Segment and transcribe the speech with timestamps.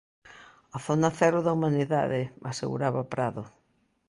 [0.75, 3.43] "A zona cero da humanidade", aseguraba Prado.